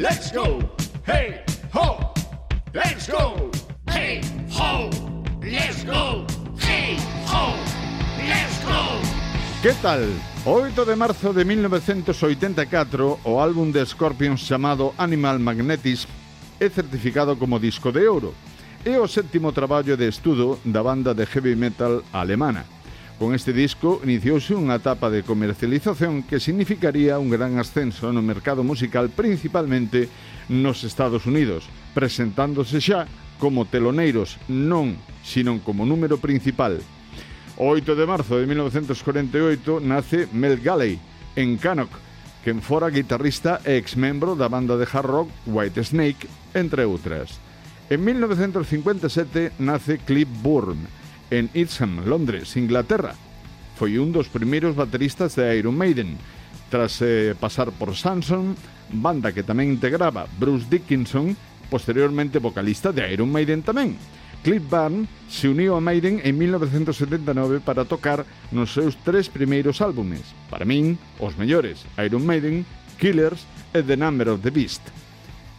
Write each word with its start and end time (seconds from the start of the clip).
Let's 0.00 0.32
go. 0.32 0.58
Hey, 1.04 1.44
ho. 1.74 2.14
Let's 2.72 3.06
go. 3.06 3.50
Hey, 3.86 4.22
ho. 4.48 4.88
Let's 5.44 5.84
go. 5.84 6.24
Hey, 6.56 6.96
ho. 7.28 7.52
Let's 8.16 8.56
go. 8.64 8.96
Que 9.60 9.74
tal? 9.82 10.00
O 10.46 10.64
8 10.64 10.86
de 10.86 10.96
marzo 10.96 11.34
de 11.34 11.44
1984, 11.44 13.20
o 13.24 13.38
álbum 13.38 13.70
de 13.70 13.84
Scorpions 13.84 14.40
chamado 14.40 14.94
Animal 14.96 15.38
Magnetism 15.38 16.08
é 16.58 16.70
certificado 16.70 17.36
como 17.36 17.60
disco 17.60 17.92
de 17.92 18.08
ouro. 18.08 18.32
É 18.82 18.98
o 18.98 19.06
sétimo 19.06 19.52
traballo 19.52 19.98
de 19.98 20.08
estudo 20.08 20.60
da 20.64 20.82
banda 20.82 21.12
de 21.12 21.28
heavy 21.28 21.54
metal 21.54 22.02
alemana. 22.10 22.64
Con 23.20 23.34
este 23.34 23.52
disco 23.52 24.00
iniciouse 24.00 24.56
unha 24.56 24.80
etapa 24.80 25.12
de 25.12 25.20
comercialización 25.20 26.24
que 26.24 26.40
significaría 26.40 27.20
un 27.20 27.28
gran 27.28 27.60
ascenso 27.60 28.08
no 28.16 28.24
mercado 28.24 28.64
musical 28.64 29.12
principalmente 29.12 30.08
nos 30.48 30.88
Estados 30.88 31.28
Unidos, 31.28 31.68
presentándose 31.92 32.80
xa 32.80 33.04
como 33.36 33.68
teloneiros, 33.68 34.40
non, 34.48 34.96
sino 35.20 35.60
como 35.60 35.84
número 35.84 36.16
principal. 36.16 36.80
O 37.60 37.68
8 37.68 37.92
de 37.92 38.08
marzo 38.08 38.40
de 38.40 38.48
1948 38.48 39.84
nace 39.84 40.24
Mel 40.32 40.56
Galley 40.56 40.96
en 41.36 41.60
Cannock, 41.60 41.92
quen 42.40 42.64
fora 42.64 42.88
guitarrista 42.88 43.60
e 43.68 43.76
ex-membro 43.76 44.32
da 44.32 44.48
banda 44.48 44.80
de 44.80 44.88
hard 44.88 45.04
rock 45.04 45.28
White 45.44 45.84
Snake, 45.84 46.24
entre 46.56 46.88
outras. 46.88 47.36
En 47.92 48.00
1957 48.00 49.60
nace 49.60 50.00
Cliff 50.08 50.32
Burn, 50.40 50.88
en 51.30 51.50
Itham, 51.54 52.04
Londres, 52.04 52.56
Inglaterra. 52.56 53.14
Foi 53.78 53.96
un 53.96 54.12
dos 54.12 54.28
primeiros 54.28 54.76
bateristas 54.76 55.38
de 55.38 55.56
Iron 55.56 55.78
Maiden, 55.78 56.18
tras 56.68 57.00
eh, 57.00 57.34
pasar 57.38 57.72
por 57.72 57.96
Samson, 57.96 58.54
banda 58.92 59.32
que 59.32 59.46
tamén 59.46 59.72
integraba 59.72 60.28
Bruce 60.38 60.66
Dickinson, 60.68 61.34
posteriormente 61.70 62.42
vocalista 62.42 62.92
de 62.92 63.06
Iron 63.08 63.30
Maiden 63.30 63.62
tamén. 63.62 63.96
Cliff 64.42 64.64
Burn 64.68 65.04
se 65.28 65.48
uniu 65.48 65.76
a 65.76 65.84
Maiden 65.84 66.20
en 66.24 66.38
1979 66.38 67.60
para 67.60 67.84
tocar 67.84 68.24
nos 68.50 68.72
seus 68.72 68.96
tres 69.04 69.28
primeiros 69.28 69.84
álbumes. 69.84 70.24
Para 70.48 70.64
min, 70.64 70.96
os 71.20 71.36
mellores, 71.36 71.84
Iron 72.00 72.24
Maiden, 72.24 72.64
Killers 72.96 73.44
e 73.76 73.84
The 73.84 73.96
Number 73.96 74.32
of 74.32 74.40
the 74.40 74.50
Beast. 74.50 74.80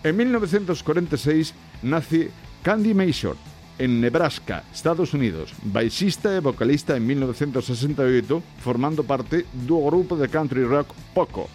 En 0.00 0.16
1946 0.16 1.52
nace 1.84 2.32
Candy 2.64 2.96
Major, 2.96 3.36
en 3.80 3.98
Nebraska, 3.98 4.62
Estados 4.74 5.14
Unidos, 5.16 5.56
baixista 5.64 6.36
e 6.36 6.44
vocalista 6.44 7.00
en 7.00 7.08
1968, 7.08 8.60
formando 8.60 9.08
parte 9.08 9.48
do 9.64 9.80
grupo 9.80 10.20
de 10.20 10.28
country 10.28 10.68
rock 10.68 10.92
Poco. 11.16 11.48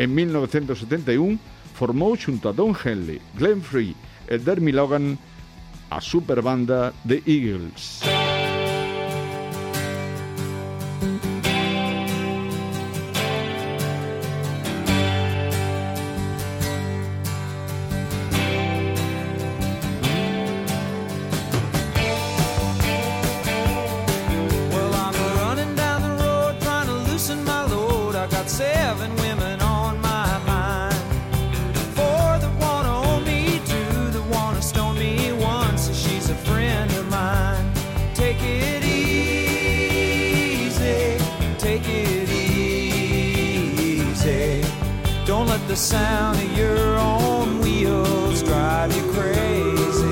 En 0.00 0.08
1971 0.16 1.36
formou 1.76 2.16
xunto 2.16 2.48
a 2.48 2.56
Don 2.56 2.72
Henley, 2.72 3.20
Glenn 3.36 3.60
Frey 3.60 3.92
e 4.24 4.40
Dermy 4.40 4.72
Logan 4.72 5.20
a 5.92 6.00
superbanda 6.00 6.96
The 7.04 7.20
Eagles. 7.28 8.15
Don't 45.36 45.48
let 45.48 45.68
the 45.68 45.76
sound 45.76 46.38
of 46.38 46.56
your 46.56 46.96
own 46.96 47.60
wheels 47.60 48.42
drive 48.42 48.96
you 48.96 49.02
crazy. 49.12 50.06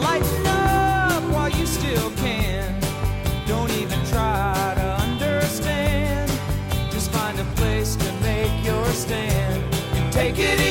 Lighten 0.00 0.46
up 0.46 1.22
while 1.24 1.50
you 1.50 1.66
still 1.66 2.10
can. 2.12 2.80
Don't 3.46 3.70
even 3.72 4.02
try 4.06 4.72
to 4.76 4.86
understand. 5.02 6.30
Just 6.90 7.10
find 7.10 7.38
a 7.38 7.44
place 7.56 7.96
to 7.96 8.10
make 8.22 8.64
your 8.64 8.86
stand 8.92 9.62
and 9.92 10.10
take 10.10 10.38
it 10.38 10.58
easy. 10.60 10.67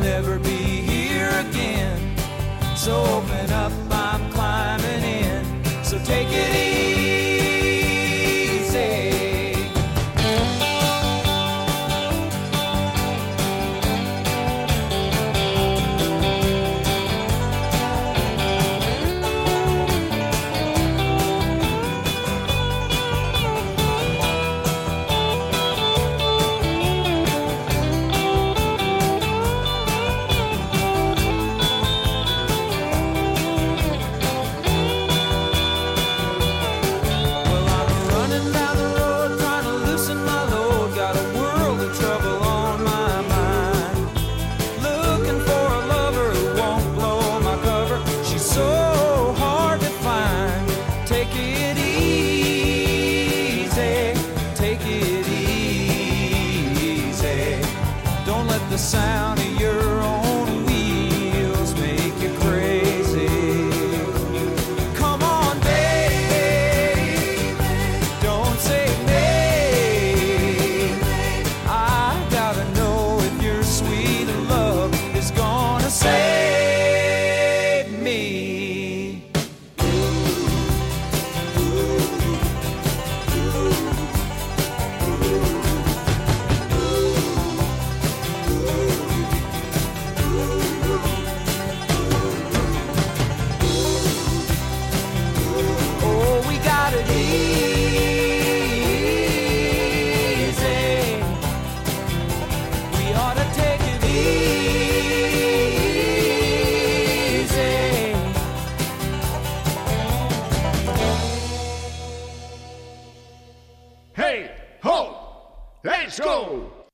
Never 0.00 0.38
be 0.38 0.48
here 0.48 1.28
again. 1.28 2.16
So 2.76 3.02
open 3.04 3.50
up, 3.52 3.89
the 58.70 58.78
sound 58.78 59.40
of 59.40 59.60
your 59.60 60.00
own 60.00 60.29